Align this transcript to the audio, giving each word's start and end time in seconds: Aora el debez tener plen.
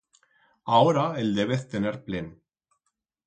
Aora 0.77 1.03
el 1.23 1.29
debez 1.39 1.67
tener 1.75 1.93
plen. 2.07 2.31